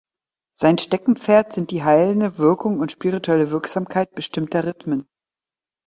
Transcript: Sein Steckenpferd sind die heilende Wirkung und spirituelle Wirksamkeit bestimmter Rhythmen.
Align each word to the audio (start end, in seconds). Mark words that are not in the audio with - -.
Sein 0.57 0.79
Steckenpferd 0.79 1.53
sind 1.53 1.69
die 1.69 1.83
heilende 1.83 2.39
Wirkung 2.39 2.79
und 2.79 2.91
spirituelle 2.91 3.51
Wirksamkeit 3.51 4.15
bestimmter 4.15 4.65
Rhythmen. 4.65 5.07